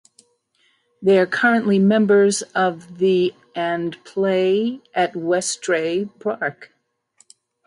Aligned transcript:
They 1.03 1.19
are 1.19 1.27
currently 1.27 1.77
members 1.77 2.41
of 2.55 2.97
the 2.97 3.35
and 3.53 4.03
play 4.03 4.81
at 4.95 5.13
Westray 5.15 6.05
Park. 6.17 6.73